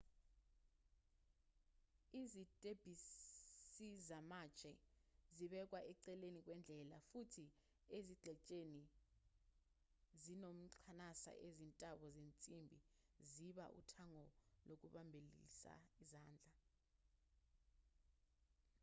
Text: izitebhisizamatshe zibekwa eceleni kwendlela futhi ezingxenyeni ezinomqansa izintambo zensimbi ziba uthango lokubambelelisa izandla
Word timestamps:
izitebhisizamatshe 2.21 4.71
zibekwa 5.35 5.79
eceleni 5.91 6.39
kwendlela 6.45 6.97
futhi 7.09 7.45
ezingxenyeni 7.97 8.83
ezinomqansa 10.15 11.31
izintambo 11.47 12.05
zensimbi 12.15 12.77
ziba 13.31 13.65
uthango 13.79 14.25
lokubambelelisa 14.67 15.73
izandla 16.03 16.53